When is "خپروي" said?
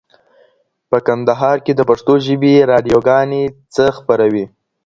3.97-4.45